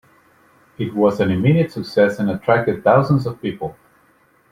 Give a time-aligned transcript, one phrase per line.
[0.79, 3.77] It was an immediate success and attracted thousands of people.